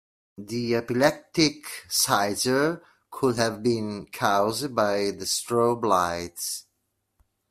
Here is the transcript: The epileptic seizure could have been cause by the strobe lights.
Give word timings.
The 0.39 0.77
epileptic 0.77 1.67
seizure 1.87 2.81
could 3.11 3.35
have 3.35 3.61
been 3.61 4.07
cause 4.07 4.67
by 4.67 5.11
the 5.11 5.25
strobe 5.27 5.85
lights. 5.85 6.65